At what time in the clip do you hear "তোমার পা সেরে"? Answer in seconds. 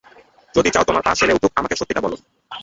0.87-1.33